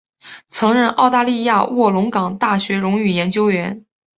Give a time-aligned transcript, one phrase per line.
[0.47, 3.85] 曾任澳大利亚卧龙岗大学荣誉研究员。